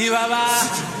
[0.00, 0.99] Chihuahua.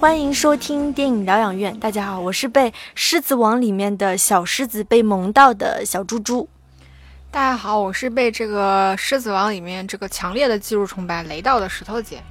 [0.00, 1.76] 欢迎收听电影疗养院。
[1.80, 6.48] 大家好，我是被《狮子王》里面的小狮子被萌到的小猪猪。
[7.32, 12.22] 大家好，我是被这个《狮子王》里面这个强烈的技术崇拜雷到的石头姐。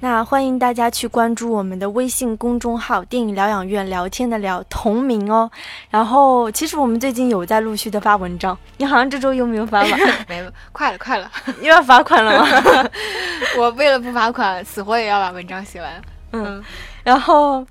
[0.00, 5.48] 那欢迎大家去关注我们的微信公众号“电影疗养院”，聊天的聊同名哦。
[5.88, 9.96] 然后，其实我们最近有在陆续的发文章，你好像这周又没有发吧？
[10.28, 11.30] 没，快了，快了，
[11.62, 12.90] 又要罚款了吗？
[13.56, 16.02] 我为了不罚款，死活也要把文章写完。
[16.44, 16.64] 嗯，
[17.04, 17.64] 然后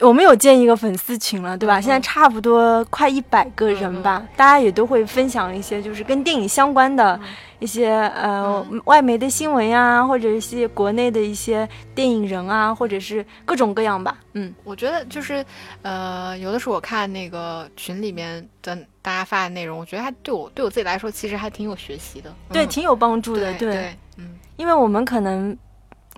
[0.00, 1.78] 我们有建一个粉丝群了，对吧？
[1.78, 7.20] 现在差不多快一百个人吧，大家也都会分享一些就是跟电影相关的
[7.58, 14.16] 一些呃外媒的新闻呀，或者一些国内的一些电影人啊，或者是各种各样吧。
[14.32, 15.44] 嗯，我觉得就是
[15.82, 25.54] 呃，有的时候我看那个群里面的大家发的内容，我觉得还对我对我自己来说，其实还挺有学习的，对，挺有帮助的，对，嗯，因为我们可能。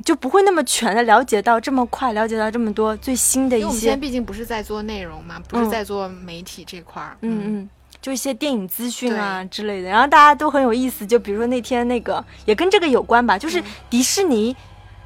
[0.04, 3.66] 就不会那么全的了解到这么快，了解到这么多最新的一些。
[3.66, 7.16] 我们现在毕竟不是在做内容嘛，不是在做媒体这块儿。
[7.20, 11.06] 嗯嗯，就一些电影资讯啊之类的，然后大家都很有意思。
[11.06, 14.56] 就比如说那天那个也跟这个有关吧，就是迪士尼。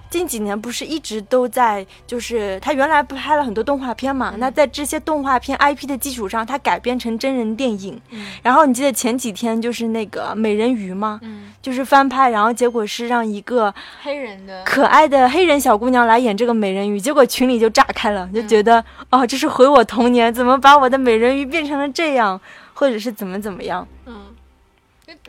[0.08, 4.34] 近几年不是一直都在，就是他原来不拍了很多动画片嘛？
[4.38, 8.00] 那在这些动画片 IP 的基础上，他改编成真人电影。
[8.42, 11.18] 然后你记得前几天就是那个美人鱼吗？
[11.22, 22.40] 嗯，就是翻拍，然后结果是让一个黑人的可爱的黑人小姑娘来演这个美人鱼，结果群里就炸开了，就觉得哦，这是毁我童年，怎么把我的美人鱼变成了这样，
[22.74, 23.86] 或者是怎么怎么样？
[24.06, 24.27] 嗯，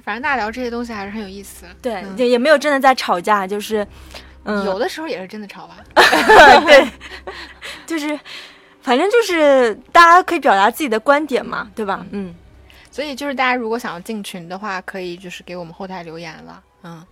[0.03, 1.66] 反正大家聊这些东西还是很有意思。
[1.82, 3.86] 对，也也没有真的在吵架，就是。
[4.66, 5.78] 有的时候也是真的吵吧，
[6.66, 6.88] 对，
[7.86, 8.18] 就是，
[8.82, 12.06] 反正就是大家可以表达自己的观点嘛，对吧？
[12.12, 12.34] 嗯，
[12.90, 17.06] 所以就是大家如果想要进群的话，可以就是给我们后台留言了，嗯，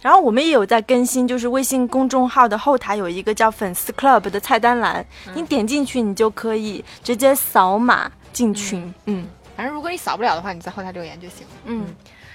[0.00, 5.04] 然后我们也有在更新，就是微信公众号的后台有一个叫粉丝 club 的菜单栏，
[5.34, 11.94] 你点进去，你就可以直接扫码进群，嗯，反正如果你扫不了的话，你在后台留言就行，嗯，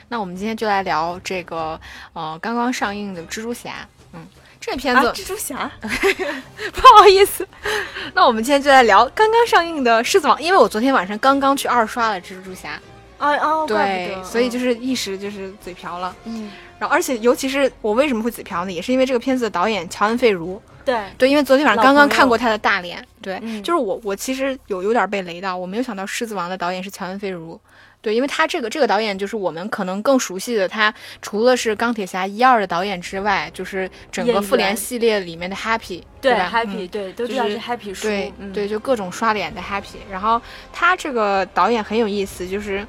[0.10, 1.80] 那我们今天就来聊这个
[2.14, 3.88] 呃刚刚上映的蜘蛛侠。
[4.60, 7.48] 这片子蜘蛛侠， 不好意思，
[8.14, 12.72] 那我们今天就来聊刚刚上映的《狮子王》，因为我昨天晚上刚刚去二刷了蜘蛛侠，
[13.18, 18.72] 啊哦，对，所以就是一时就是嘴瓢了，嗯，然后而且尤其是我为什么会嘴瓢呢？
[18.72, 27.58] 也是因为这个片子的导演乔恩·费如，对对，因为昨天晚上刚刚看过他的大脸，对，就是我我其实有有点被雷到，我没有想到《狮子王》的导演是乔恩·费如。
[28.00, 39.98] 对，因为他这个这个导演就是我们可能更熟悉的，他除了是钢铁侠一二的导演之外，就是整个复联系列里面的 Happy，对 Happy，对，都知道是 Happy 叔，对对，就各种刷脸的 Happy。
[40.10, 40.42] 然后
[40.72, 42.86] 他这个导演很有意思，就是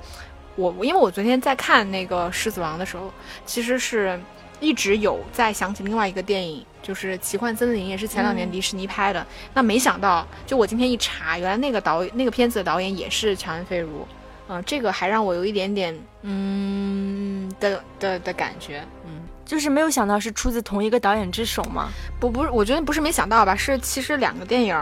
[0.55, 3.13] 我因为我昨天在看那个狮子王的时候，
[3.47, 4.21] 其实是
[4.61, 9.27] 一直有在想起另外一个电影，就是奇幻森林，也是前两年迪士尼拍的。
[9.55, 14.07] 那没想到，就我今天一查，原来那个导那个片子的导演也是乔恩·费如。
[14.49, 21.91] 嗯，这个还让我有一点点嗯的的的感觉，嗯，就是没有想到是出自同一个导演之手吗？
[22.19, 24.75] 不，不是，我觉得不是没想到吧，是其实两个电影，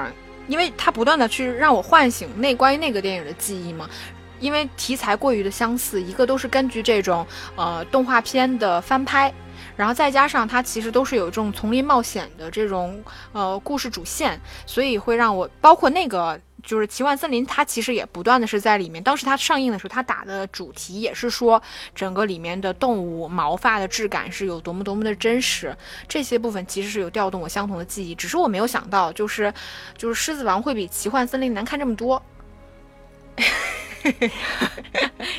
[0.47, 3.91] 因为它不断的去让我唤醒那关于那个电影的记忆嘛，
[4.39, 9.35] 因为题材过于的相似，一个都是根据这种呃动画片的翻拍，
[9.75, 13.03] 然后再加上它其实都是有这种丛林冒险的这种
[13.33, 16.41] 呃故事主线，所以会让我包括那个。
[16.67, 19.03] 就是奇幻森林，它其实也不断的是在里面。
[19.03, 21.63] 当时它上映的时候，它打的主题也是说，
[21.95, 25.75] 整个里面的动物毛发的质感是有多么多么的真实。
[26.09, 29.53] 这些部分其实是有调动我相同的记忆，只是我没有想到，就是
[29.97, 32.21] 就是狮子王会比奇幻森林难看这么多。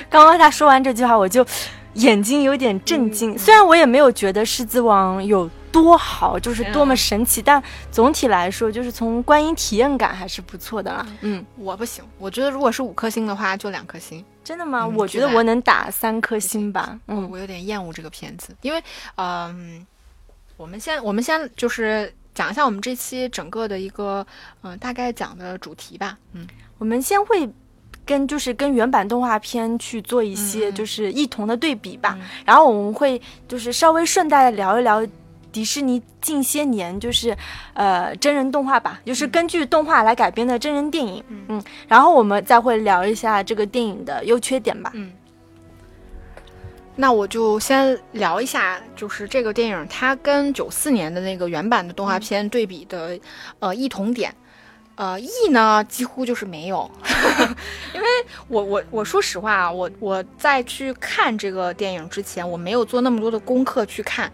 [0.10, 1.46] 刚刚他说完这句话，我就
[1.96, 3.38] 眼睛有点震惊。
[3.38, 5.50] 虽然我也没有觉得狮子王有。
[5.72, 7.62] 多好，就是多么神奇，但
[7.92, 11.06] 总体来说，就是从观影体验感还是不错的啦。
[11.22, 14.24] 嗯，我不行，我觉得如果是五颗星的话，就两颗星。
[14.44, 14.88] 真的吗？
[14.88, 16.98] 我觉得我能打三颗星吧。
[17.08, 18.82] 嗯，我有点厌恶这个片子，因为，
[19.16, 19.86] 嗯，
[20.56, 24.26] 我们先，我们先就是讲一下我们这期整个的一个，
[24.64, 26.18] 嗯，大概讲的主题吧。
[26.32, 26.48] 嗯，
[26.78, 27.50] 我们先会
[28.06, 35.06] 跟就是跟原版动画片去做一些就是异同的对比吧，然后我们会就是稍微顺带聊一聊。
[35.58, 37.36] 迪士尼近些年就是
[37.74, 41.24] 呃真人动画吧，就是根据动画来改编的真人电影。
[41.30, 44.92] 嗯，然后我们再会聊一下这个电影的优缺点吧。
[44.94, 45.12] 嗯。
[46.96, 53.20] 那我就先聊一下，就是这个电影它跟九四年的那个原版的动画片对比的，
[53.58, 54.32] 呃，异同点，
[54.98, 56.90] 呃，意呢几乎就是没有，
[57.94, 58.08] 因为
[58.48, 64.32] 我我我说实话啊，我我在去看这个电影之前，我没有做那么多的功课去看，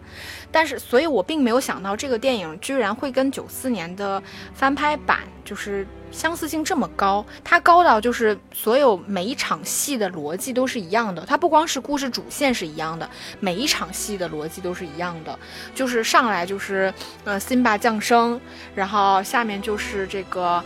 [0.50, 4.22] 但是所以我并没有想到这个电影居然会跟九四年的
[4.54, 5.86] 翻拍版就是。
[6.14, 11.22] 相似性这么高，它高到就是所有每一场戏的逻辑都是一样的。
[11.26, 13.08] 它不光是故事主线是一样的，
[13.40, 15.38] 每一场戏的逻辑都是一样的。
[15.74, 16.94] 就是上来就是
[17.24, 18.40] 呃辛巴降生，
[18.74, 20.64] 然后下面就是这个，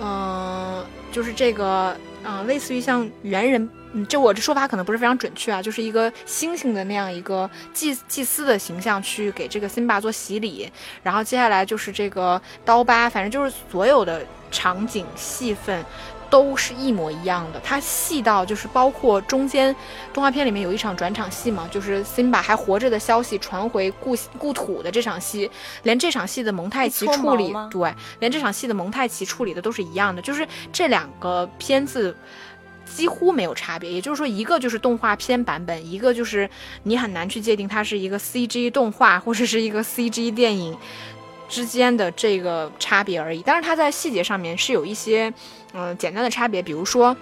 [0.00, 3.70] 嗯，就是这个，嗯，类似于像猿人。
[3.92, 10.70] 嗯，就我这说法可能不是非常准确啊，就是一个猩猩的那样一个祭祭司的形象去给这个辛巴做洗礼，
[11.02, 15.84] 然后接下来就是这个刀疤，反正就是所有的场景戏份
[16.28, 17.60] 都是一模一样的。
[17.64, 19.74] 它细到就是包括中间
[20.12, 25.50] 动画片里面有一场转场戏嘛，就是辛巴还活着的消息传回故故土的这场戏，
[25.82, 32.16] 连这场戏的蒙太奇处理，对，连这场戏的蒙太奇处理的都是一样的，就是这两个片子。
[32.92, 36.50] 几乎没有差别，也就是说，一个就是动画片版本，一个就是
[36.82, 40.76] 你很难去界定它是一个 CG 动画或者是一个 CG 电影
[41.50, 43.42] 之间的这个差别而已。
[43.44, 45.30] 但是它在细节上面是有一些
[45.74, 47.14] 嗯简单的差别，比如说。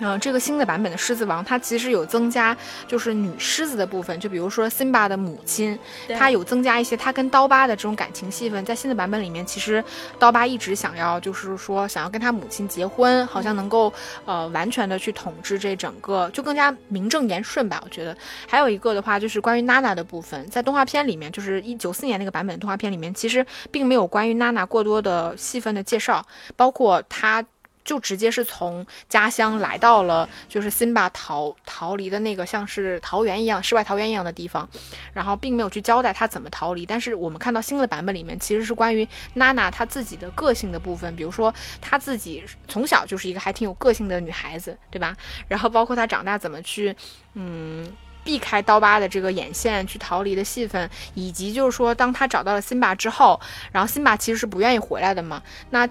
[0.00, 2.56] 嗯，这个新的版本的狮子王，它其实有增加，
[2.88, 5.78] 就是女狮子的部分，就比如说辛巴的母亲，
[6.18, 8.64] 她有增加一些她跟刀疤的这种感情戏份。
[8.64, 9.82] 在新的版本里面，其实
[10.18, 13.92] 刀疤一直想要，就是说想要跟他母亲结婚，好像能够
[14.24, 17.80] 呃完全的去统治这整个，就更加名正言顺吧。
[17.84, 18.16] 我觉得
[18.48, 26.26] 还有一个的话，就是关于娜娜的部分，在动画片里面，就是一九四年那个版本动画片里面，其实并没有关于娜娜过多的戏份的介绍，
[26.56, 27.44] 包括她。
[27.84, 34.68] 就直接是从家乡来到了，就是辛巴逃逃离的那个像是桃园一样、世外桃源一样的地方，
[35.12, 36.86] 然后并没有去交代他怎么逃离。
[36.86, 45.14] 但是我们看到新的版本里面，其实是关于娜娜她自己的个性的部分，比如说她自己从小就是一个还挺有个性的女孩子，对吧？
[45.46, 46.96] 然后包括她长大怎么去，
[47.34, 47.86] 嗯，
[48.24, 53.38] 避开刀疤的这个眼线去逃离的戏份，以及就是说当她找到了辛巴之后，
[53.72, 55.86] 然后辛巴其实是不愿意回来的嘛，那。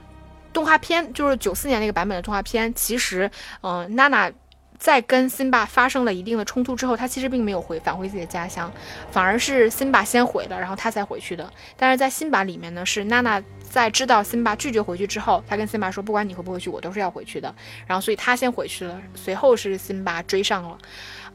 [0.54, 3.30] 动画片就是九四年那个版本的动画片，其实，
[3.62, 4.32] 嗯，娜娜
[4.78, 8.72] 在跟辛巴发生了一定的冲突之后，她其实并没有回返回自己的家乡，
[9.12, 11.50] 反而是辛巴先回了，然后她才回去的。
[11.78, 17.54] 但是在辛巴里面呢，是娜娜在知道辛巴拒绝回去之后，她跟辛巴说，不管你回不回去，我都是要回去的。
[17.88, 20.78] 然后所以她先回去了，随后是辛巴追上了。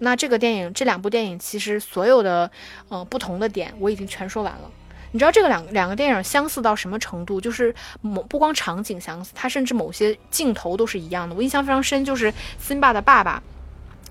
[0.01, 2.51] 那这个电影，这两部电影其实所有的，
[2.91, 4.71] 嗯，不同的点我已经全说完了。
[5.11, 7.41] 你知道这个两两个电影相似到什么程度？
[7.41, 11.35] 就是某不光场景相似，它甚至某些镜头都是一样的。
[11.35, 13.43] 我印象非常深，就是辛巴的爸爸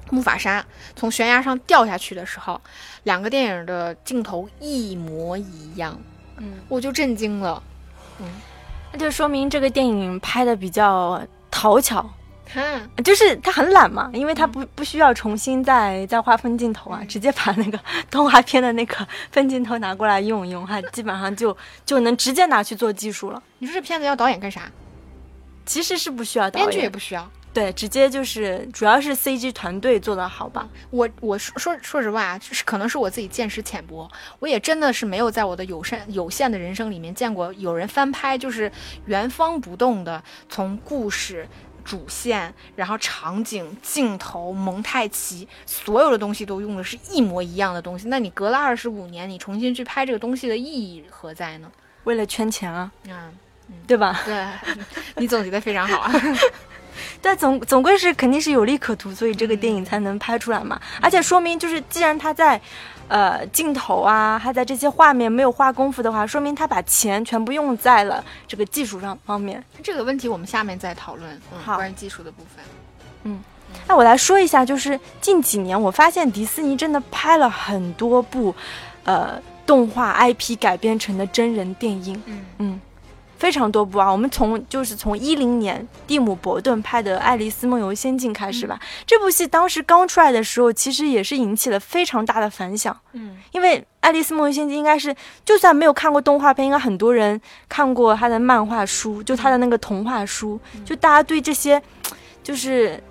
[0.10, 0.66] 木法沙
[0.96, 2.60] 从悬崖上掉下去的时候，
[3.04, 6.00] 两个电影的镜头一模一样。
[6.38, 7.62] 嗯，我就震惊了。
[8.20, 8.28] 嗯，
[8.92, 11.22] 那就说明这个电影拍的比较
[11.52, 12.10] 讨巧。
[13.04, 17.80] 就是他很懒嘛，因为他不不需要重新再再画分镜头啊，直接把那个
[18.10, 21.56] 动画片的那个分镜头拿过来用一用，哈， 基本上就
[21.86, 23.42] 就能直接拿去做技术了。
[23.60, 24.72] 你说这片子要导演干啥？
[25.66, 30.68] 其实是不需要导演，编剧也不需要，对，直接就是主要是 CG 团队做的好吧。
[30.90, 38.72] 我我说说说实话，就是可能是我自己见识浅薄，我也真的是没有在我的有限有限的人生里面见过有人翻拍，就是
[39.06, 41.46] 原封不动的从故事。
[41.88, 48.10] 主线，然后场景、镜头、蒙太奇，所有的东西都用的是一模一样的东西。
[48.10, 51.72] 那你隔了二十五年，你重新去拍这个东西的意义何在呢？
[52.04, 53.32] 为了圈钱啊，嗯，
[53.88, 54.20] 对吧？
[54.26, 54.46] 对，
[55.16, 56.12] 你总结的非常好啊。
[57.22, 60.78] 对，总总归是肯定是有利可图，所以这个电影才能拍出来嘛。
[61.02, 62.60] 而且说明就是，既然他在。
[63.08, 69.64] 呃，镜头啊，还在这些画面没有花功夫的话，说明他把钱全部用在了这个技术上方面。
[69.82, 71.42] 这个问题我们下面再讨论。
[71.64, 72.66] 好，关于技术的部分。
[73.24, 73.40] 嗯，
[73.88, 78.54] 那我来说一下，就是近几年我发现迪士尼真的拍了很多部，
[79.06, 82.22] 呃，动画 IP 改编成的真人电影。
[82.26, 82.82] 嗯嗯。
[83.38, 88.80] 非常多部啊，我们从就是从一零年蒂姆·伯顿拍的《爱丽丝梦游仙境》开始吧。
[89.06, 92.98] 这部戏当时刚出来的时候，其实也是引起了非常大的反响。
[93.14, 95.16] 嗯，因为《爱丽丝梦游仙境》应该是
[95.46, 97.40] 就算没有看过动画片，应该很多人
[97.70, 100.60] 看过他的漫画书，就他的那个童话书。
[100.84, 101.82] 就大家对这些，
[102.42, 103.02] 就是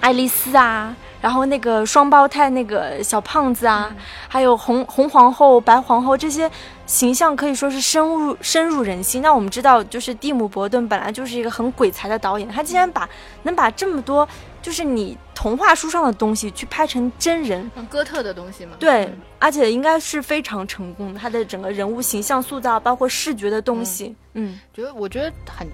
[0.00, 3.94] 爱丽丝啊，然后那个双胞胎那个小胖子啊，
[4.28, 6.50] 还有红红皇后、白皇后这些
[6.92, 9.22] 形象可以说是深入深入人心。
[9.22, 13.08] 那我们知道，就是蒂姆·伯顿本来就是一个很鬼才的导演，他竟然把
[13.44, 14.28] 能把这么多
[14.60, 18.76] 就是你童话书上的东西去拍成真人，哥特的东西嘛。
[18.78, 25.66] 对，而且应该是非常成功的，他的整个人物形象塑造，包括视觉的东西，嗯，觉得我觉得很。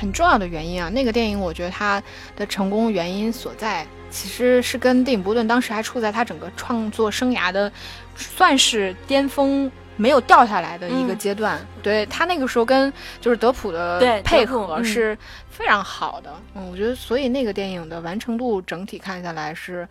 [0.00, 2.00] 很重要的原因啊，那个电影我觉得它
[2.36, 7.72] 的成功原因所在，其实是跟电影伯顿当时还处在他整个创作生涯的，
[8.14, 9.68] 算是巅峰
[9.98, 11.60] 没有掉下来的一个阶段。
[11.82, 12.90] 对他那个时候跟
[13.20, 15.16] 就是德普的配合是
[15.50, 16.32] 非常好的。
[16.54, 19.86] 嗯，我觉得所以那个电影的完成度整体看下来是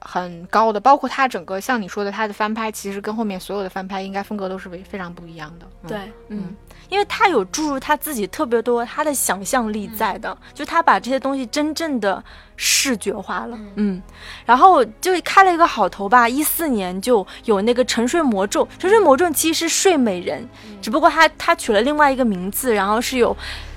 [0.00, 5.66] 很高的，包括他整个像你说的他的翻拍，其实跟后面所有的翻拍应该风格都是非非常不一样的。
[5.86, 6.56] 对，嗯。
[6.88, 12.20] 因为他有注入他自己特别多他的想象力在的，就他把这些东西真正的
[12.56, 14.02] 视觉化了，嗯，
[14.44, 16.28] 然后就开了一个好头吧。
[16.28, 20.48] 一四年就有那个《沉睡魔咒》，《沉睡魔咒》其实是睡美人，
[20.82, 23.36] 只不过他他取了另外一个名字，然后是有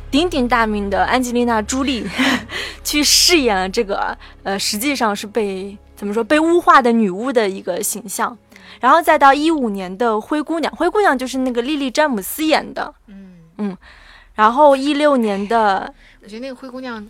[0.10, 2.10] 鼎鼎大名的安吉丽娜·朱莉
[2.84, 8.38] 去饰演了这个，呃，实际上是被怎么说被污化的女巫的一个形象。
[8.82, 13.78] 然后再到一五年的《灰姑娘》，灰姑娘就是那个莉莉詹姆斯演的，嗯嗯。
[14.36, 17.08] 然后一六年的，我觉得那个灰姑娘，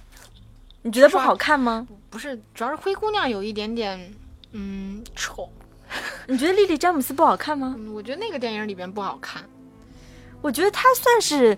[0.83, 1.87] 你觉得不好看吗？
[2.11, 4.13] 不是，主要是灰姑娘有一点点，
[4.51, 5.49] 嗯，丑。
[6.27, 7.75] 你觉得莉莉詹姆斯不好看吗？
[7.95, 9.41] 我觉得那个电影里边不好看。
[10.39, 11.57] 我觉得她算是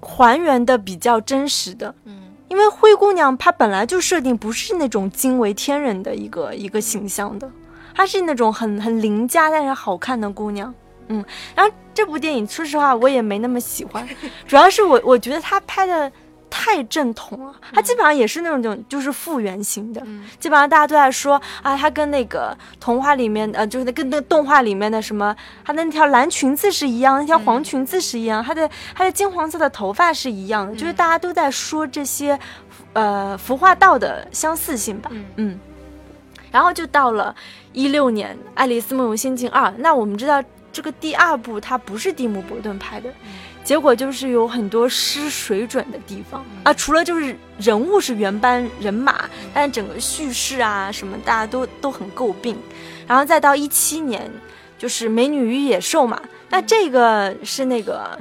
[0.00, 2.21] 还原的比较真实的，嗯，
[2.52, 7.50] 因为灰姑娘她本来就设定不是那种惊为天人的一个一个形象的。
[7.94, 10.72] 她是那种很很邻家但是好看的姑娘，
[11.08, 14.06] 嗯，然后这部电影说实话我也没那么喜欢，
[14.46, 16.12] 主要是我我觉得她拍的
[16.54, 20.02] 太正统了，他基本上也是那种就是复原型的，
[20.38, 32.38] 基本上大家都在说啊，他跟那个童话里面呃就是跟那个动画里面的什么，他的那条蓝裙子是一样，那条黄裙子是一样，他的他的金黄色的头发是一样的，就是大家都在说这些，
[32.92, 35.58] 呃，服化道的相似性吧，嗯。
[36.50, 37.34] 然后就到了
[37.72, 43.08] 一六年《爱丽丝梦游仙境二》，那我们知道这个第二部它不是蒂姆·伯顿拍的，
[43.64, 46.72] 结果就是有很多失水准的地方啊。
[46.74, 52.56] 除了就是人物是原班人马，但整个叙事啊什么大家都都很诟病。
[53.06, 54.30] 然后再到一七年，
[54.78, 58.18] 就是《美女与野兽》嘛，那这个是那个。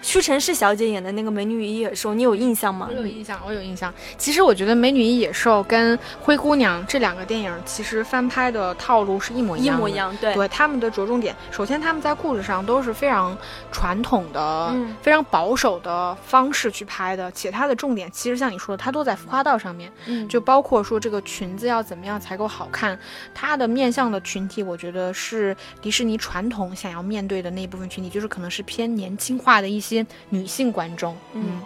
[0.00, 2.88] 屈臣氏小姐演的那个《美女与野兽》，你有印象吗？
[2.90, 3.92] 我有印象，我有印象。
[4.16, 9.76] 其实我觉得《美女与野兽》跟《灰姑娘》这两个电影，其实翻拍的套路是一模一样。
[9.76, 10.34] 一模一样，对。
[10.34, 13.36] 对，他们的着重点，首先他们在故事上都是非常
[13.72, 19.92] 传统的、非常保守的方式去拍的，且它的重点其实像你说的，它都在服化道上面。
[20.06, 20.28] 嗯。
[20.28, 22.98] 就包括说这个裙子要怎么样才够好看，
[23.34, 29.87] 它的面向的群体，我觉得是迪士尼传统想要面对的那一部分群体，就是可能是偏年轻化的一些。
[29.88, 31.60] 些女性观众，嗯，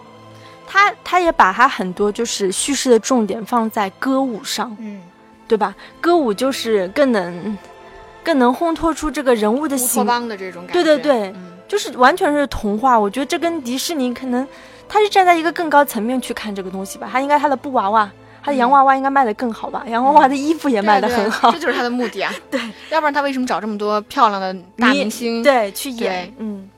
[0.67, 5.01] 他他也把他很多就是叙事的重点放在歌舞上，嗯，
[5.47, 5.75] 对吧？
[5.99, 7.57] 歌舞就是更能
[8.23, 11.35] 更能烘托出这个人物的形邦的这种感觉，对对对，
[11.67, 12.97] 就是完全是童话。
[12.97, 14.47] 我觉得这跟迪士尼可能
[14.87, 17.09] 他是站在一个更高层面去看这个东西吧。
[17.11, 18.09] 他应该他的布娃娃，
[18.41, 19.83] 他的洋娃娃应该卖的更好吧？
[19.87, 22.33] 洋娃娃的衣服也卖的很好，这就是他的目的啊。
[22.49, 26.33] 对，要不然他为什么找这么多漂亮的大明星对去演？
[26.37, 26.69] 嗯。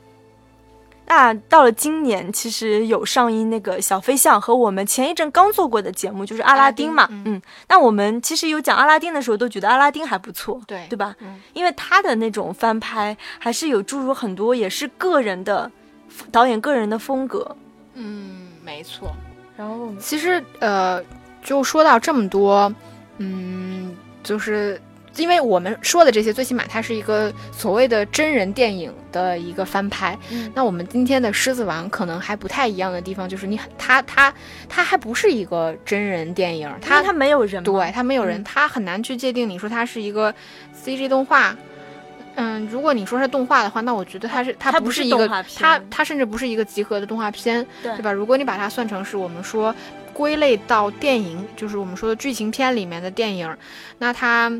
[1.08, 7.08] 那到了今年，其实有上映那个小飞象和我们前一阵刚做过的节目，就是阿拉丁嘛。
[7.10, 11.16] 嗯，那我们其实有讲阿拉丁的时候，都觉得阿拉丁还不错，对对吧？
[11.20, 15.72] 嗯，因为他的那种翻拍还是有注入很多，也是个人的
[16.32, 17.56] 导演个人的风格。
[17.94, 19.12] 嗯，没错。
[19.56, 21.02] 然后其实呃，
[21.44, 22.74] 就说到这么多，
[23.20, 24.82] 嗯，就是。
[25.17, 30.17] 因为我们说的这些，最起码它是一个所谓的真人电影的一个翻拍。
[30.53, 34.34] 那我们今天的《狮子王》可能还不太一样的地方，就是你它它
[34.67, 39.50] 它还不是一个真人电影，它它没有人，对，它没有人，它很难去界定。
[39.50, 40.34] 你说它是一个
[40.84, 41.55] CG 动画，
[42.36, 48.12] 嗯，如果你说是动画的话，那我觉得它是它不是一个它它甚至不是一个集合的动画片，对吧？
[48.12, 49.74] 如果你把它算成是我们说
[50.13, 53.50] 归类到电影，就是我们说的剧情片里面的电影，
[53.98, 54.51] 那它。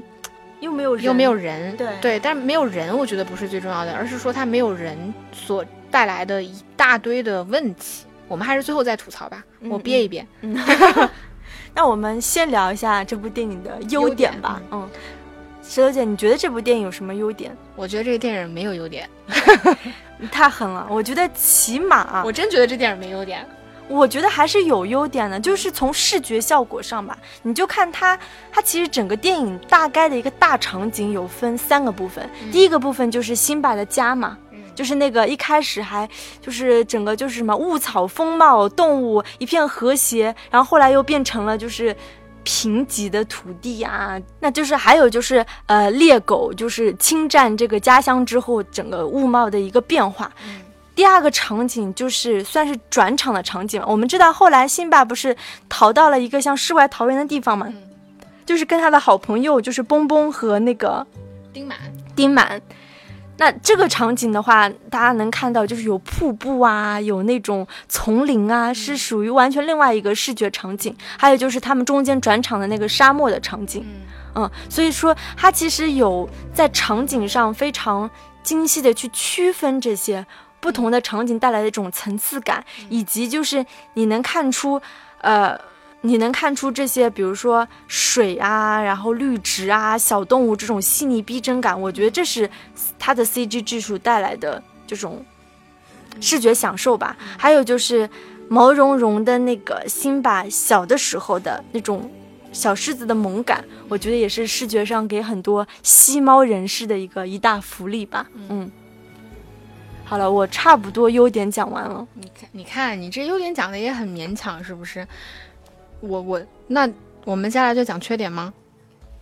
[0.66, 8.06] 又没有又没有人，对对，但是没有人，我觉得不是最重要的，而是说他没有人所带来的一大堆的问题。
[8.28, 10.26] 我们还是最后再吐槽吧，我憋一憋。
[11.76, 14.60] 那我们先聊一下这部电影的优点吧。
[14.72, 14.90] 嗯，
[15.64, 17.56] 石头姐，你觉得这部电影有什么优点？
[17.76, 19.08] 我觉得这个电影没有优点，
[20.32, 20.88] 太狠了。
[20.90, 23.46] 我觉得起码，我真觉得这电影没优点。
[23.88, 28.18] 我觉得还是有优点的，就是从视觉效果上吧，你就看它，
[28.52, 34.38] 它其实整个电影大概的一个大场景有分三个部分，第一个部分就是辛巴的家嘛。
[34.74, 36.06] 就是那个一开始还
[36.42, 41.96] 就是整个就是什么物草风貌，动物一片和谐，然后后来又变成了就是
[42.44, 50.30] 贫瘠的土地啊，那就是还有就是呃猎狗就是侵占这个家乡之后整个物貌的一个变化。
[50.96, 55.36] 第二个场景就是算是转场的场景，我们知道后来辛巴不是
[55.68, 57.72] 逃到了一个像世外桃源的地方嘛，
[58.46, 61.06] 就是跟他的好朋友就是蹦蹦和那个
[61.52, 61.78] 丁满。
[62.16, 62.62] 丁满。
[63.38, 70.96] 那这个场景的话，大家能看到就是有瀑布啊，有那种丛林啊，是属于完全另外一个视觉场景。
[71.18, 73.86] 还有就是他们中间转场的那个沙漠的场景，
[74.36, 78.10] 嗯，所以说它其实有在场景上非常
[78.42, 80.26] 精细的去区分这些
[80.66, 84.82] 不同的场景带来的这种层次感，以及就是你能看出，
[85.22, 85.56] 呃。
[86.02, 92.48] 你能看出这些，比如说水啊，然后绿植啊，小动物这种细腻逼真感，我觉得这是
[93.00, 95.26] 它的 CG 技术带来的这种
[96.22, 97.18] 视觉享受吧。
[97.40, 98.08] 还有就是
[98.48, 102.08] 毛茸茸的那个辛巴小的时候的那种
[102.52, 108.28] 小狮子的萌感，我觉得也是视觉上给很多吸猫人士的一个一大福利吧。
[108.50, 108.70] 嗯，
[110.06, 112.08] 好了，我差不多优点讲完了。
[112.14, 115.06] 你看，你看，你这优点讲的也很勉强，是不是？
[116.00, 116.88] 我我那
[117.24, 118.54] 我们接下来就讲缺点吗？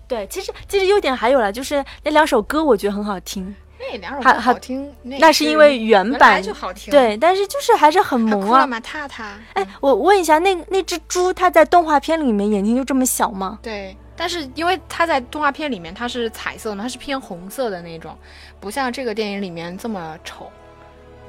[0.07, 3.55] 对，其实其实优点还有了，就是那两首歌我觉得很好听。
[3.79, 6.91] 那两首歌好听，那是因为原版就好听。
[6.91, 8.67] 对，但是就是还是很萌啊。
[8.67, 9.37] 马，踏踏。
[9.53, 13.59] 哎，我问一下，那那只猪它在动画片里面眼睛就这么小吗？
[13.61, 18.17] 对，但是因为它在动画片里面它是彩色的，它是偏红色的那种，
[18.59, 20.51] 不像这个电影里面这么丑。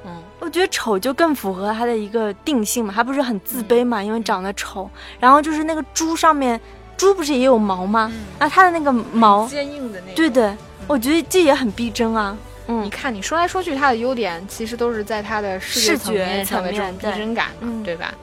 [0.06, 4.88] 嗯，我觉得丑就更符合他的一个定性嘛，他不是很自卑嘛，因为长得丑。
[5.18, 6.61] 然后就是那个猪上面，
[6.96, 8.12] 猪不是也有毛吗？
[8.38, 10.54] 那它的那个毛坚硬的那，对对，
[10.87, 12.37] 我觉得这也很逼真啊。
[12.66, 17.49] 嗯，你看你说来说去，它的优点其实都是在它的视觉上的这种逼真感，
[17.82, 18.14] 对吧？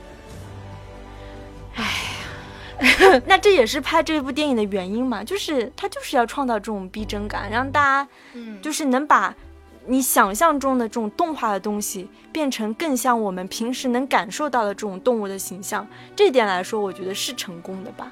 [1.76, 9.34] 哎呀， 那这也是拍这部电影的原因嘛，就是他就是要创造这种逼真感，让大家，嗯，就是能把。
[9.88, 18.12] 你想象中的这种动画的东西，变成更像我们平时能感受到的这种动物的形象，这点来说，我觉得是成功的吧。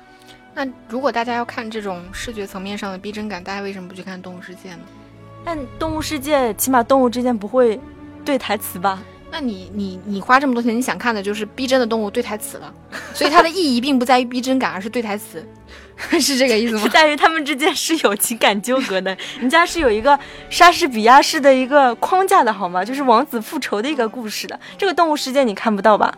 [0.53, 4.79] 那如果大家要看这种视觉层面上的逼真感，大家为什么不去看《动物世界》呢？
[5.45, 7.79] 但《动物世界》起码动物之间不会
[8.25, 9.01] 对台词吧？
[9.32, 12.73] 那你你你花这么多钱，你想看的就是逼真的动物对台词了，
[13.13, 15.47] 所以它的意义并不在于逼真感，而是对台词。
[16.19, 16.88] 是这个意思吗？
[16.91, 20.17] 在于他们之间是有情感纠葛的，人家是有一个
[20.49, 22.83] 莎士比亚式的一个框架的，好吗？
[22.83, 24.59] 就是王子复仇的一个故事的。
[24.77, 26.13] 这个动物世界你看不到吧？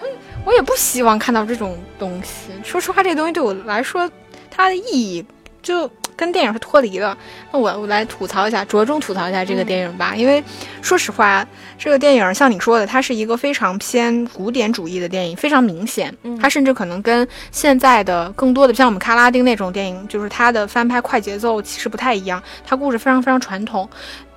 [0.00, 0.06] 我
[0.46, 2.50] 我也不希望看到这种东西。
[2.64, 4.10] 说实话，这个东西对我来说，
[4.50, 5.24] 它的意义
[5.62, 5.90] 就。
[6.18, 7.16] 跟电影是脱离的，
[7.52, 10.16] 那我我来吐槽一下，着重吐槽一下这个电影吧。
[10.16, 10.42] 因为
[10.82, 11.46] 说实话，
[11.78, 16.12] 这个电影像你说的，它是一个非常偏古典主义的电影，非常明显。
[16.40, 22.42] 它甚至可能跟现在的更多的像我们卡拉丁那种电影，就是它的翻拍快节奏其实不太一样。
[22.66, 23.88] 它故事非常非常传统，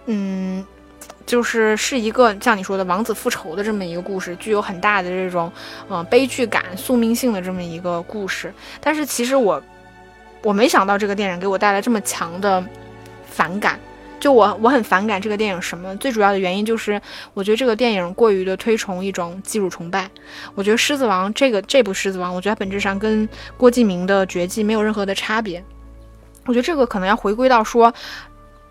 [0.06, 0.63] 嗯，
[1.26, 5.52] 就是是一个像你说的王子复仇的这么一个故事，具有很大的这种
[5.89, 8.54] 嗯悲剧感、宿命性的这么一个故事。
[8.80, 9.60] 但是其实我。
[10.44, 12.64] 我没想到这个电影给我带来这么强的
[13.26, 13.80] 反感，
[14.20, 15.96] 就我我很反感这个电影什么？
[15.98, 17.00] 最主要的原因就是
[17.34, 20.10] 我觉得这个电影过于的推崇一种技术崇拜。
[20.56, 23.28] 我觉得《狮子王》这个这部《狮子王》，我觉得它本质上跟
[23.58, 25.64] 郭敬明的《绝技》没有任何的差别。
[26.46, 27.94] 我觉得这个可能要回归到说，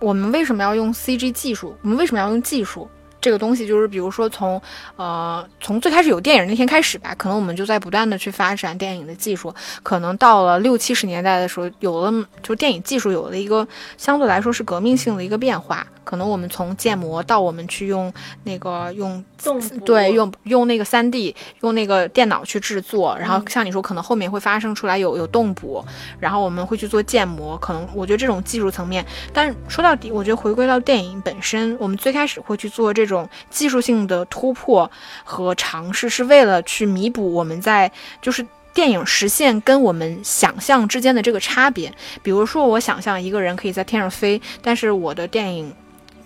[0.01, 1.77] 我们为什么要用 CG 技术？
[1.83, 2.89] 我们为什么要用技术？
[3.21, 4.61] 这个东西就是，比如说从，
[4.97, 9.55] 呃，从最开始有电影那天开始吧，可能我们就在不断的去发展电影的技术。
[9.83, 15.87] 可能到了六七十年代的时候，有了，就电影技术有了一个相对来说是革命性的一个变化。
[16.05, 18.13] 可能我们从建模到我们去用
[18.45, 19.25] 那个用。
[19.87, 25.83] 对，用用那个三 D，用那个电脑去制作，然后像你说，可能后面会发生出来有有动捕，
[26.19, 34.91] 然后我们会去做建模，可能我觉得这种技术层面，但说到底，我觉得回归到电影本身，我们最开始会去做这种技术性的突破
[35.25, 41.91] 和尝试，是为了去弥补我们在就是电影实现跟我们想象之间的这个差别。
[42.23, 45.75] 比如说，我想象一个人可以在天上飞，但是我的电影。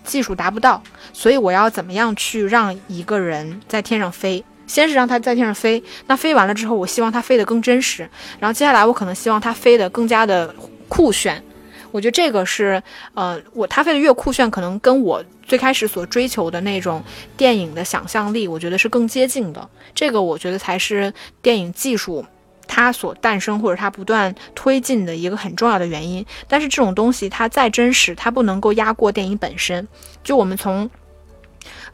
[0.05, 4.43] 技术达不到，所以我要怎么样去让一个人在天上飞？
[4.67, 8.09] 先是让他在天上飞，那飞完了之后，我希望他飞得更真实。
[8.39, 10.53] 然后接下来我可能希望他飞得更加的
[10.87, 11.43] 酷炫。
[11.91, 12.81] 我觉得这个是，
[13.13, 17.01] 呃，我他飞得越酷炫，可能跟我最开始所追求的那种
[17.37, 19.69] 电影的想象力，我觉得是更接近的。
[19.93, 22.25] 这个我觉得才是电影技术
[22.67, 26.25] 它所诞生或者它不断推进的一个很重要的原因。
[26.47, 29.87] 但是这种东西它再真实，它不能够压过电影本身。
[30.23, 30.89] 就我们从。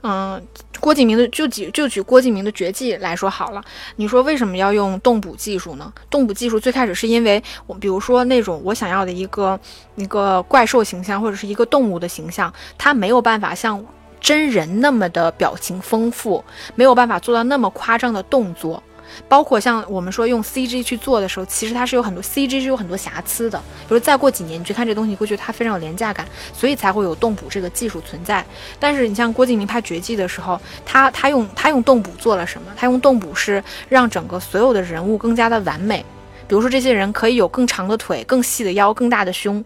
[0.03, 0.41] 嗯，
[0.79, 3.63] 郭敬明的就举就举郭敬明的绝技来说好了。
[3.97, 5.93] 你说为什么要用动捕技术呢？
[6.10, 9.57] 动捕技术最开始是因为我，比如说那种我想要的一个
[9.95, 13.86] 一个怪兽形象或者是一个动物的形象，它没有办法像
[14.19, 18.81] 真人那么的表情丰富，没有办法做到那么夸张的动作。
[19.28, 23.58] 包括像我们说用 CG 去做的时候，其实它是有很多 CG 是有很多瑕疵的。
[23.88, 28.45] 比如再过几年你去看这东西，会觉得它非常有廉价感，所以才会有动捕这个技术存在。
[28.80, 32.71] 但是你像郭敬明拍绝技的时候，他他用他用动捕做了什么？
[32.76, 36.06] 他用动捕是让整个所有的人物更加的完美。
[36.47, 39.63] 比如说这些人可以有更长的腿、更细的腰、更大的胸，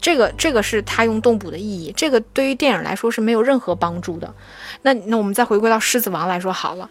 [0.00, 1.92] 这个这个是他用动捕的意义。
[1.96, 4.34] 这个对于电影来说是没有任何帮助的。
[4.82, 6.88] 那那我们再回归到《狮子王》来说好了。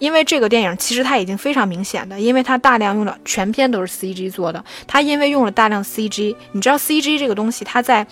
[0.00, 4.64] 因为这个电影其实它已经非常明显的，因为它大量用了全片都是 CG 做的。
[4.88, 8.04] 它因为用了大量 CG，你知道 CG 这个东西，它在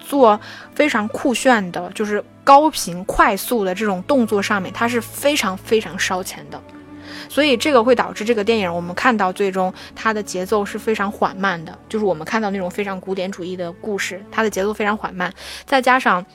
[0.00, 0.38] 做
[0.74, 6.60] 非常酷炫的，就是高频快速的这种动作上面，它是非常非常烧钱的。
[7.28, 15.32] 所以这个会导致这个电影我们看到最终它的节奏是非常缓慢的，就是我们看到那种非常古典主义的故事，它的节奏非常缓慢，
[15.64, 16.26] 再加上。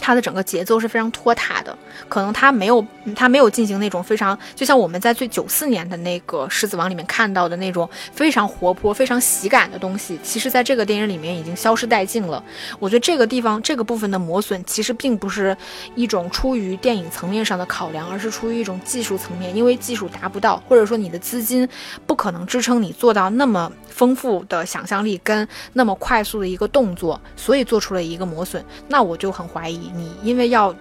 [0.00, 1.76] 它的整个节奏是非常拖沓的，
[2.08, 2.84] 可能它没有，
[3.14, 12.42] 它没有进行那种非常，就像我们在最九四年的那个《狮子王》里面看到的那种非常活泼、非常喜感的东西，其实在这个电影里面已经消失殆尽了。
[12.78, 15.56] 我觉得这个地方这个部分的磨损，其实并不是
[15.94, 21.68] 一种出于电影层面上的考量，而是出于一种技术层面，因为技术达不到，或者说你的资金
[22.06, 28.64] 不可能支撑你做到那么丰富的想象力跟那么快速的一个动作，所以做出了一个磨损。
[28.88, 29.89] 那我就很怀疑。
[29.94, 30.74] 你因为要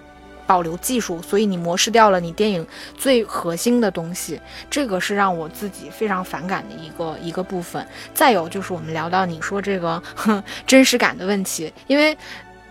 [0.48, 2.66] 保留技术，所以你磨失掉了你电影
[2.98, 7.86] 最核心的东西，这个是让我自己非常反感的一个一个部分。
[8.16, 10.02] 再有就是我们聊到你说这个
[10.66, 12.18] 真实感的问题，因为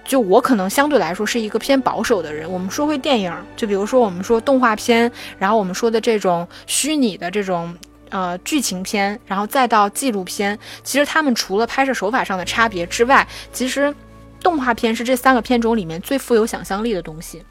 [0.04, 2.50] 就我可能相对来说是一个偏保守的人。
[2.50, 7.72] 我们说回电影，就比如说我们说动画片，然后我们说的这种虚拟的这种
[8.08, 13.94] 呃剧情片，然后再到纪录片，其实他们除了拍摄手法上的差别之外，其实。
[14.40, 17.42] 动画片是这三个片种里面最富有想象力的东西，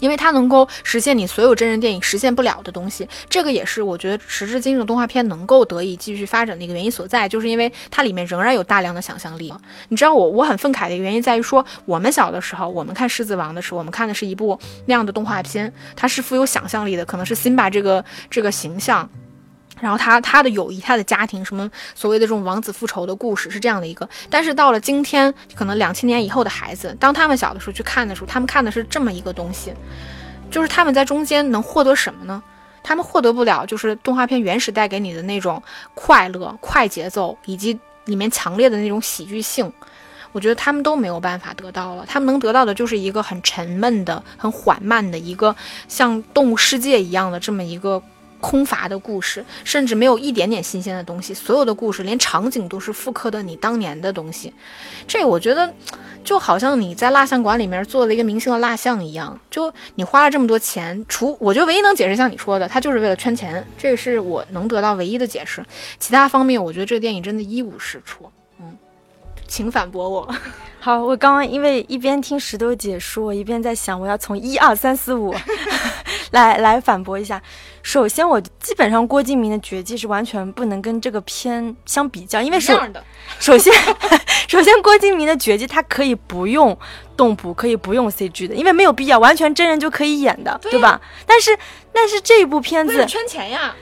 [0.00, 3.06] 因为它能够实现你所有真人电影实现不了的东西。
[3.28, 9.52] 这个也是我觉得时至今日动画片能够得以继续发展的一个原因所在，就是因为它里面仍然有大量的想象力。
[9.88, 19.08] 你知道我我很愤慨的一个原因在于说，我们小的时候，我们看《狮子王》的时候，我们看的是一部那样的动画片，它是富有想象力的，可能是辛巴这个这个形象。
[19.84, 24.08] 然后他他的友谊，他的家庭，什么所谓的这种王子复仇的故事是这样的一个。
[24.30, 29.74] 但是到了今天，可能两千年以后的孩子，当他们小的时候去看的时候，他们看的是这么一个东西，
[30.50, 32.42] 就是他们在中间能获得什么呢？
[32.82, 39.70] 他们获得不了，就是动画片原始带给你的那种快乐、快节奏，以及里面强烈的那种喜剧性。
[40.32, 45.54] 我觉得他们都没有办法得到了，他们能得到的就是一个很沉闷的、很缓慢的一个
[45.88, 48.02] 像动物世界一样的这么一个。
[48.44, 51.32] 空乏的故事，甚至没有一点点新鲜的东西。
[51.32, 54.52] 所有的故事，连场景都是复刻的你当年的东西。
[55.08, 55.72] 这我觉得，
[56.22, 59.40] 就好像你在蜡像馆里面做了一个明星的蜡像一样。
[59.50, 63.66] 就你花了这么多钱，除我觉得唯一能解释，像你说的，他就是为了圈钱。
[63.78, 65.64] 这个是我能得到唯一的解释。
[65.98, 68.30] 其他方面，我觉得这个电影真的一无是处。
[68.60, 68.76] 嗯，
[69.48, 70.28] 请反驳我。
[70.80, 75.34] 好，我刚刚因为一边听石头姐说，一边在想，我要从一二三四五
[76.32, 77.40] 来来反驳一下。
[77.82, 82.80] 首先，我基本上郭敬明的绝技是完全不能跟这个片相比较，因为首
[83.38, 83.72] 首先
[84.48, 86.76] 首先郭敬明的绝技他可以不用
[87.16, 91.00] 动捕，可以不用 CG 的，因为没有必要，完全真人就可以演的，对吧？
[91.26, 91.56] 但是
[91.92, 93.74] 但是这部片子圈钱呀。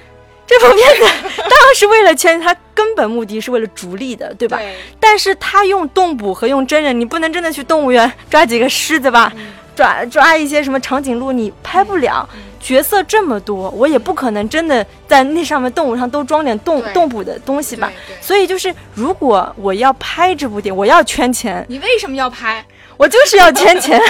[0.44, 1.02] 这部片子
[1.38, 4.59] 当然是为了钱，他根本目的是为了逐利的，对吧？
[4.98, 9.33] 但是他用动捕和用真人，你不能真的去动物园抓几个狮子吧？
[9.74, 12.28] 抓抓一些什么长颈鹿，你拍不了。
[12.61, 17.90] 角色这么多，我也不可能真的在那上面动物上都装点动动捕的东西吧？
[18.20, 21.66] 所以就是，如果我要拍这部电影，我要圈钱。
[21.68, 22.64] 你为什么要拍？
[22.96, 24.00] 我就是要圈钱，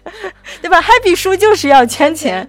[0.60, 2.46] 对吧？Happy 叔就是要圈钱。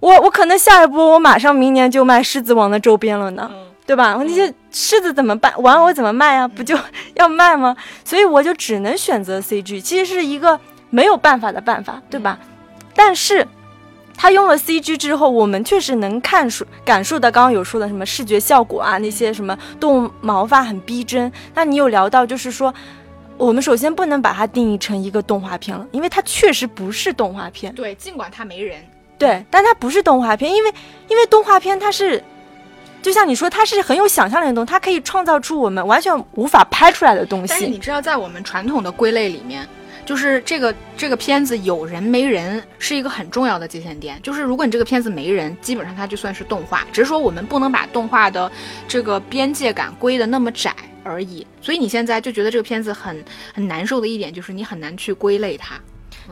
[0.00, 3.48] 我我可能下一波，我马上明年就卖狮子王的周边了呢，
[3.86, 4.16] 对吧？
[4.18, 5.52] 那些狮子怎么办？
[5.62, 6.48] 玩偶怎么卖啊？
[6.48, 6.76] 不就
[7.14, 7.76] 要卖吗？
[8.04, 10.58] 所以我就只能选择 CG，其实是一个
[10.90, 12.38] 没有办法的办法，对吧？
[12.94, 13.46] 但是
[14.16, 21.30] 他用了 CG 之后，我们确实能看出感受到刚刚有说的什么视觉效果啊，那些什么动物毛发很逼真。
[21.54, 22.72] 那你有聊到就是说。
[23.38, 27.70] 我们首先不能把它定义成一个动画片了，因为它确实不是动画片。
[27.74, 28.82] 对，尽管它没人，
[29.18, 30.72] 对，但它不是动画片，因为
[31.06, 32.24] 因为动画片它是，
[33.02, 37.76] 就像你说，它是很有想象力的东西，它可以创造出我们完全无法拍出来的东西但是你。
[37.76, 39.68] 知道，在我们传统的归类里面，
[40.06, 44.18] 就是这个这个片子有人没人是一个很重要的界限点。
[44.22, 48.50] 就是如果你这个片子没人，基本上它就算是动画，只是说我们不能把动画的
[48.88, 51.46] 这个边界感归的那么窄而已。
[51.60, 55.74] 所以你现在就觉得这个片子很很难受的一点，就是你很难去归类它。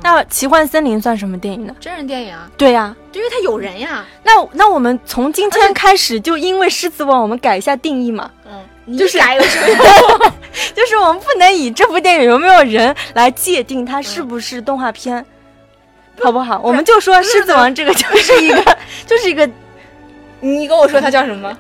[0.03, 1.77] 那《奇幻森林》算什么电影呢？
[1.79, 4.05] 真人电影啊，对呀、因为它有人呀。
[4.25, 10.33] 那那我们从今天开始就因为《狮子王》，我们改一下定义嘛，嗯，就是你改有什么用？
[10.75, 15.25] 就是我们不能以这部电影有没有人来界定它是不是动画片，
[16.23, 16.61] 好不好？
[16.63, 19.49] 我们就说《狮子王》这个就是一个 就是一个
[20.41, 21.57] 你跟我说它叫什么？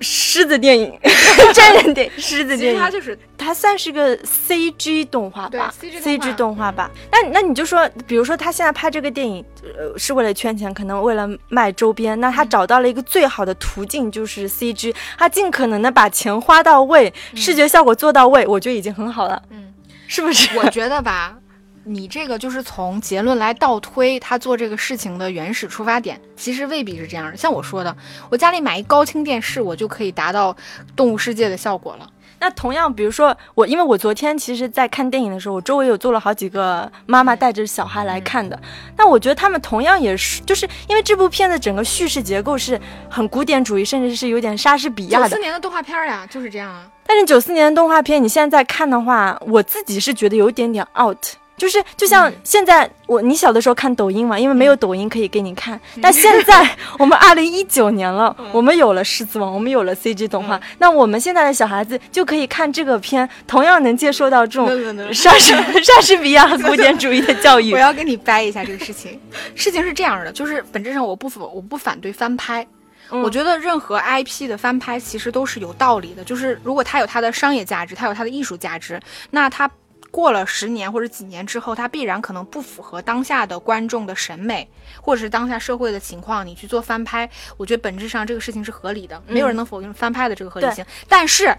[0.00, 0.92] 狮子电影，
[1.52, 6.70] 真人电影，狮子电影，实它就是它算是个 CG 动画吧，CG 动画。
[6.72, 6.90] 吧。
[7.10, 19.74] 那那你就说，比如说他现在拍这个电影，呃，是为了圈钱，可能为了卖周边，那他找到了一个最好的途径，就是 CG，他尽可能的把钱花到位，视觉效果做到位，我觉得已经很好了，嗯，
[20.06, 20.56] 是不是？
[20.56, 21.36] 我觉得吧，
[21.84, 27.36] 你这个就是从结论来倒推他做这个事情的原始出发点，其实未必是这样的。
[27.36, 27.96] 像我说的，
[28.30, 30.54] 我家里买一高清电视，我就可以达到
[30.94, 32.06] 动物世界的效果了。
[32.42, 38.58] 那同样，比如说我，因为我昨天其实，在看电影的时候，我周围有坐了好几个妈妈带着小孩来看的。
[38.96, 45.40] 那我觉得他们同样也是，就是因为这部片子整个叙事结构是很古典主义，甚至是有点莎士比亚的九四。
[45.40, 46.90] 年的动画片呀，就是这样啊。
[47.06, 51.18] 但是九四年的动画片，你现在在看的话，我自己是觉得有一点点 out。
[51.60, 55.78] 就是就像现在我你小的时候看抖音嘛，因为没有抖音可以给你看。
[56.00, 56.66] 但现在
[56.98, 64.68] 我们二零一九年了，我们有了狮子王，我们有了 CG 动画，那我们现在的小孩子就可以看这个片，同样能接受到这种
[65.12, 65.52] 莎士
[65.84, 67.78] 莎士比亚和古典主义的教育 我。
[67.78, 69.20] 要跟你掰一下这个事情。
[69.54, 72.66] 事情是这样的，就是本质上我不否我不反对翻拍。
[73.12, 79.00] 嗯我觉得任何 IP 的翻拍其实都是有道理的，就是如果它有它的商业价值，它有它的艺术价值，
[79.32, 79.68] 那它
[80.10, 84.68] 过了十年或者几年之后，它必然可能不符合当下的观众的审美，
[85.00, 90.84] 或者是当下社会的情况，你去做翻拍，我觉得本质上这个事情是合理的，没有人能否定翻拍的这个合理性。
[91.08, 91.56] 但是，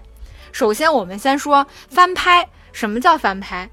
[0.51, 3.69] 首先我们先说翻拍，什么叫翻拍？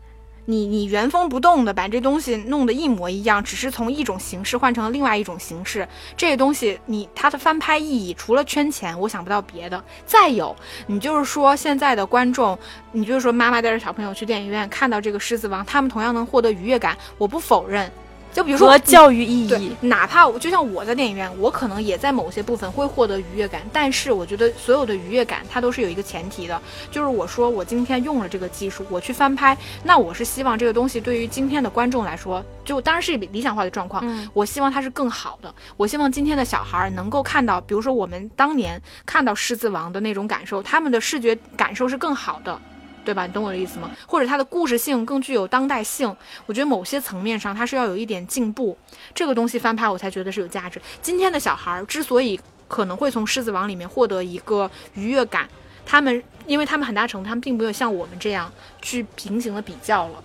[0.51, 9.85] 你你原封不动的把这东西弄得一模一样，只是从一种形式换成了另外一种形式，这个东西你它的翻拍意义除了圈钱，我想不到别的。
[10.07, 10.57] 再有，
[10.87, 12.59] 你就是说现在的观众，
[12.93, 17.93] 你就是说妈妈带着小朋友去电影院看到这个《狮子王》，他们同样能获得愉悦感，我不否认。
[18.33, 26.61] 就比如说和教育意义，，哪怕我就像我在电影院，我可能也在某些部分会获得愉悦感，但是我觉得所有的愉悦感它都是有一个前提的，
[26.91, 42.61] 就是我说我今天用了这个技术，我去翻拍，那我是希望这个东西对于今天的观众来说，就当然是理想化的状况，嗯我希望它是更好的，我希望今天的小孩儿能够看到，比如说我们当年看到《狮子王》的那种感受，他们的视觉感受是更好的。
[43.09, 43.27] 对吧？
[43.27, 43.91] 你懂我的意思吗？
[44.07, 48.77] 或者它的故事性更具有当代性，我觉得某些层面上它是要有一点进步，
[49.15, 50.79] 这个东西翻拍我才觉得是有价值。
[51.01, 55.49] 今天的小孩儿之所以可能会从《狮子王》里面获得一个愉悦感，
[55.87, 60.23] 他们因为他们很大程度他们并没有像我们这样去平行的比较了。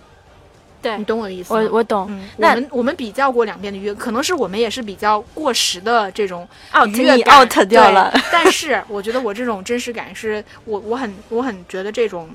[0.82, 1.60] 对你懂我的意思吗？
[1.60, 2.06] 我我懂。
[2.10, 6.46] 嗯，我们我们比较过两遍的愉悦，可能是我们也是比较过时的这种
[6.88, 12.28] 愉悦感 out 掉了但是我觉得我这种真实感是我我很我很觉得这种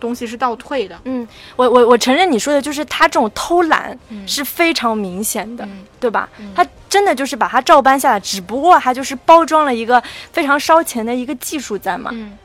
[0.00, 0.98] 东西是倒退的。
[1.04, 6.28] 嗯，我我我承认你说的就是他这种偷懒嗯是非常明显的，嗯对吧？
[6.38, 12.10] 嗯他真的就是把它照搬下来，只不过他就是包装了一个非常烧钱的一个技术在嘛。
[12.12, 12.36] 嗯，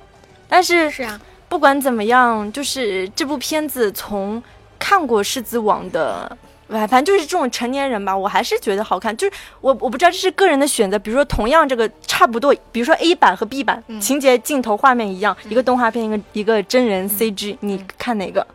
[0.47, 4.43] 但是是啊，不管怎么样，就是这部片子从
[4.77, 6.37] 看过《狮子王》的。
[6.69, 9.15] 哎，反正就是这种成年人吧，我还是觉得好看。
[9.15, 18.45] 就是我我不知道这是个人的选择，比如说同样这个差不多，比如说 A 版和 B 版、嗯情节、镜头、画面一样，一个动画片，一个一个真人 CG，、你嗯看哪个？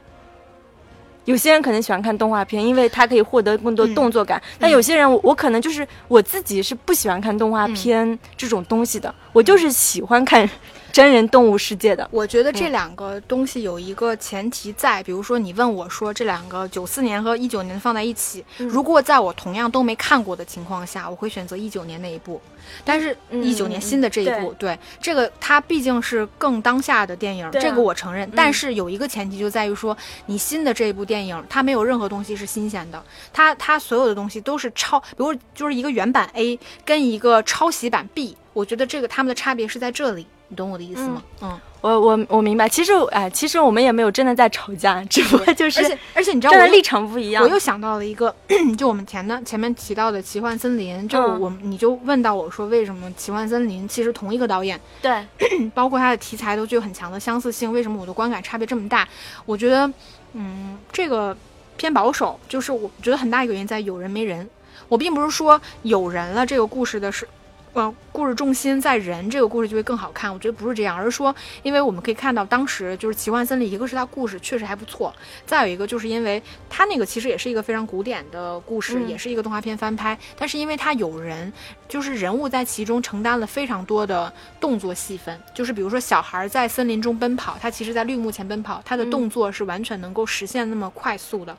[1.26, 4.42] 有些人可能喜欢看动画片，因为它可以获得更多嗯动作感。
[4.58, 10.48] 但有些人我，我可能就是我自己是不喜欢看动画嗯片这种东西的，我就是喜欢看
[10.92, 12.08] 真人动物世界的。
[12.12, 22.40] 我觉得这两个东西有一个前提在，比如说你问我说这两个九四年和一九年放在一起，嗯如果在我同样都没看过的情况下，我会选择一九年那一部。
[22.84, 28.30] 但是，嗯一九年新的这一部，对这个它毕竟是更当下的电影，这个我承认。
[28.36, 41.22] 但是有一个前提就在于说，你新的这一部电影，它没有任何东西是新鲜的，它它所有的东西都是抄，比如就是一个原版 A 跟一个抄袭版 B，我觉得这个他们的差别是在这里，你懂我的意思吗？
[41.40, 47.42] 嗯我我我明白，其实哎，其实我们也没有真的在吵架，只不过就是，而且而且你知道，站的立场不一样。
[47.42, 48.34] 我又想到了一个，
[48.76, 55.26] 就我们前的前面提到的《奇幻森林》，就我你就问到我说，为什么《奇幻森林》其实同一个导演，对，
[55.72, 59.08] 包括它的题材都具有很强的相似性，为什么我的观感差别这么大？
[59.46, 59.90] 我觉得，
[60.34, 61.34] 嗯，这个
[61.78, 64.46] 偏保守，就是我觉得很大一个原因在有人没人。
[64.90, 67.26] 我并不是说有人了，这个故事的是。
[67.72, 70.32] 呃，故事重心在人，这个故事就会更好看。
[70.32, 75.14] 我觉得不是这样，而是说，因为我们可以看到，当时就是奇幻森林，一个是它故事确实还不错，
[75.46, 81.52] 再有一个就是因为它那个其实也是一个非常古典的故事，也是一个动画片翻拍，但是因为它有人，
[81.88, 91.56] 就是人物在其中承担了非常多的动作戏份，就是比如说小孩在森林中奔跑，他其实在绿幕前奔跑，他的动作是完全能够实现那么快速的。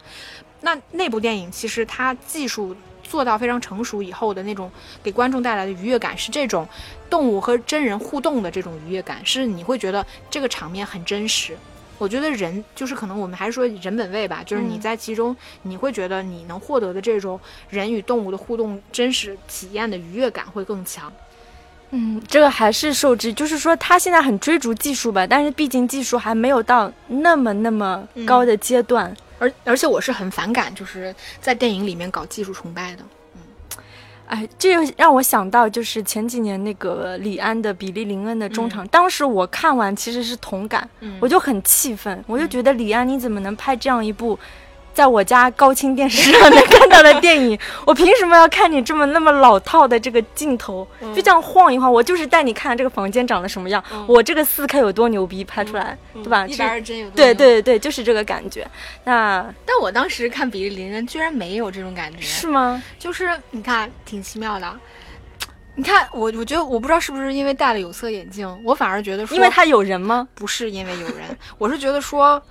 [0.59, 2.75] 那那部电影其实它技术。
[3.03, 4.71] 做到非常成熟以后的那种
[5.03, 6.67] 给观众带来的愉悦感，是这种
[7.09, 11.57] 动物和真人互动的这种愉悦感，是你会觉得这个场面很真实。
[11.97, 21.13] 我觉得人就是可能我们还是说人本位吧，就是你在其中你会觉得你能获得的这种人与动物的互动真实体验的愉悦感会更强。
[21.91, 29.15] 嗯，这个还是受制，就是说他现在很追逐技术吧，但是毕竟技术还没有到那么那么高的阶段。
[29.41, 33.03] 而而且我是很反感，就是在电影里面搞技术崇拜的。
[33.33, 33.41] 嗯，
[34.27, 40.87] 哎，这又让我想到就是前几年那个李安的《比利林恩》的中场，当时我看完其实是同感，
[41.19, 44.37] 我就很气愤，我就觉得李安你怎么能拍这样一部？
[44.93, 50.87] 在我家高清电视上能看到的电影，我凭什么要看你这么那么老套的这个镜头？
[51.15, 56.45] 就这样晃一晃，我就是带你看这个房间长得什么样，我这个四 K 有多牛逼，拍出来，对吧？
[56.45, 57.15] 一百二帧有多。
[57.15, 58.67] 对对对，就是这个感觉。
[59.05, 62.81] 那但我当时看《比利林恩》，居然没有这种感觉，是吗？
[62.99, 64.79] 就是你看，挺奇妙的。
[65.75, 70.27] 你看我，我觉得我不知道是不是因为戴了有色眼镜，我反而觉得说，因为他有人吗？
[70.35, 71.25] 不是因为有人，
[71.57, 72.41] 我是觉得说。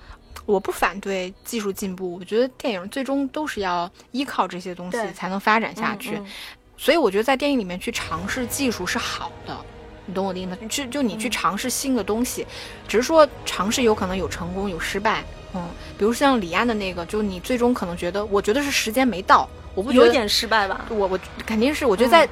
[0.45, 6.19] 我不反对技术进步，我觉得电影最终都是要依靠这些东西才能发展下去，
[6.77, 9.55] 所以我觉得在电影里面去尝试技术是好的，
[10.05, 10.57] 你懂我的意思？
[10.67, 12.45] 就就你去尝试新的东西，
[12.87, 15.23] 只是说尝试有可能有成功有失败，
[15.53, 20.85] 嗯，比如像李安的那个，就你最终可能觉得，我觉得是时间没到，我不觉得有点失败吧？
[20.89, 22.27] 我我肯定是，我觉得在。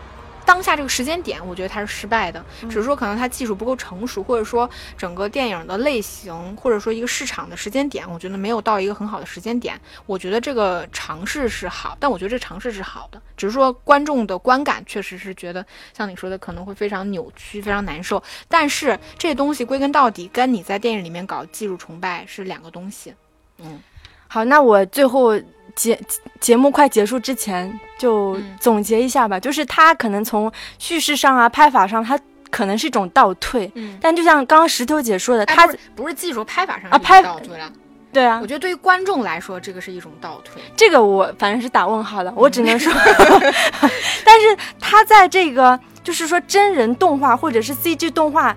[0.50, 9.80] 当下这个时间点，我觉得它是失败的，只是说可能它技术不够成熟，或者说整个电影的类型，或者说一个市场的时间点，我觉得没有到一个很好的时间点。
[10.08, 15.64] 我觉得这个尝试是好，但我觉得这尝试是好的，只是说观众的观感确实是觉得
[15.96, 18.24] 像你说的可能会非常扭曲，非常难受。
[18.48, 23.14] 但是这东西归根到底跟你在电影里面搞技术崇拜是两个东西。
[23.60, 23.80] 嗯，
[24.28, 25.40] 好，那我最后。
[25.80, 25.98] 节
[26.42, 29.40] 节目快结束之前，就总结一下吧。
[29.40, 33.72] 就是它可能从叙事上啊、拍法上，它可能是一种倒退。
[33.76, 35.66] 嗯，但就像刚刚石头姐说的，它
[35.96, 37.72] 不是技术拍法上啊，拍倒退了。
[38.12, 40.62] 对啊，我觉得对于观众来说，这个是一种倒退。
[40.76, 42.92] 这个我反正是打问号的，我只能说。
[44.26, 48.54] 但是它在这个就是说真人动画或者是 CG 动画，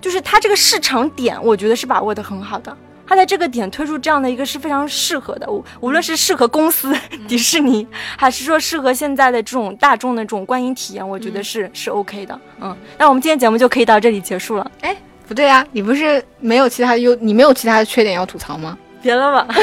[0.00, 2.74] 就是它这个市场点，我觉得是把握的很好的。
[3.06, 6.94] 它在这个点推出这样的一个是非常适合的，无无论是适合公司
[7.28, 12.38] 迪士尼，还是说适合现在的这种大众的这种观影体验，我觉得是是 OK 的。
[12.60, 14.70] 嗯，那我们今天节目就可以到这里结束了。
[14.80, 14.96] 哎，
[15.28, 18.76] 不对啊，你不是没有其他优，你没有其他的缺点要吐槽吗？
[19.02, 19.54] 别了吧。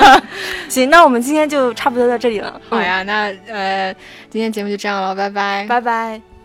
[0.68, 2.58] 行，那我们今天就差不多到这里了。
[2.70, 3.94] 好呀，那呃，
[4.30, 6.35] 今天节目就这样了，拜拜，拜拜。